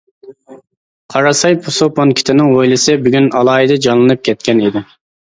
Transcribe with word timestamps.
قاراساي 1.15 1.57
سۇ 1.75 1.87
پونكىتىنىڭ 1.99 2.49
ھويلىسى 2.53 2.95
بۈگۈن 3.05 3.29
ئالاھىدە 3.41 3.79
جانلىنىپ 3.87 4.25
كەتكەن 4.31 4.65
ئىدى. 4.65 4.83